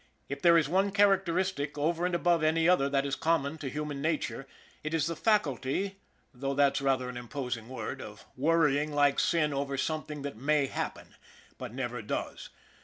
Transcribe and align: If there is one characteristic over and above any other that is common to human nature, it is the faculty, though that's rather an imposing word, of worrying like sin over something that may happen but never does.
If 0.29 0.41
there 0.41 0.57
is 0.57 0.67
one 0.67 0.89
characteristic 0.89 1.77
over 1.77 2.07
and 2.07 2.15
above 2.15 2.41
any 2.41 2.67
other 2.67 2.89
that 2.89 3.05
is 3.05 3.15
common 3.15 3.59
to 3.59 3.69
human 3.69 4.01
nature, 4.01 4.47
it 4.83 4.95
is 4.95 5.05
the 5.05 5.15
faculty, 5.15 5.99
though 6.33 6.55
that's 6.55 6.81
rather 6.81 7.07
an 7.07 7.17
imposing 7.17 7.69
word, 7.69 8.01
of 8.01 8.25
worrying 8.35 8.91
like 8.93 9.19
sin 9.19 9.53
over 9.53 9.77
something 9.77 10.23
that 10.23 10.35
may 10.37 10.65
happen 10.65 11.13
but 11.59 11.71
never 11.71 12.01
does. 12.01 12.49